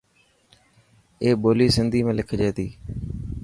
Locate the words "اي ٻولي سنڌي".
1.21-1.99